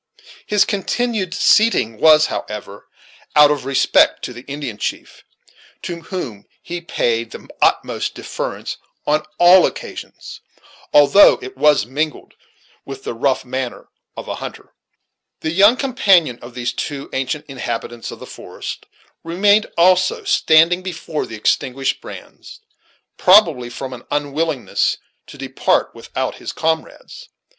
His 0.47 0.65
continuing 0.65 1.31
seated 1.31 1.99
was, 1.99 2.25
how 2.25 2.43
ever, 2.49 2.87
out 3.35 3.51
of 3.51 3.65
respect 3.65 4.25
to 4.25 4.33
the 4.33 4.41
Indian 4.47 4.79
chief 4.79 5.23
to 5.83 6.01
whom 6.01 6.47
he 6.63 6.81
paid 6.81 7.29
the 7.29 7.47
utmost 7.61 8.15
deference 8.15 8.77
on 9.05 9.23
all 9.37 9.67
occasions, 9.67 10.41
although 10.91 11.37
it 11.43 11.55
was 11.55 11.85
mingled 11.85 12.33
with 12.83 13.03
the 13.03 13.13
rough 13.13 13.45
manner 13.45 13.89
of 14.17 14.27
a 14.27 14.33
hunter. 14.37 14.73
The 15.41 15.51
young 15.51 15.77
companion 15.77 16.39
of 16.39 16.55
these 16.55 16.73
two 16.73 17.07
ancient 17.13 17.45
inhabitants 17.47 18.09
of 18.09 18.17
the 18.17 18.25
forest 18.25 18.87
remained 19.23 19.67
also 19.77 20.23
standing 20.23 20.81
before 20.81 21.27
the 21.27 21.35
extinguished 21.35 22.01
brands, 22.01 22.59
probably 23.17 23.69
from 23.69 23.93
an 23.93 24.05
unwillingness 24.09 24.97
to 25.27 25.37
depart 25.37 25.93
without 25.93 26.37
his 26.37 26.51
comrades. 26.53 27.29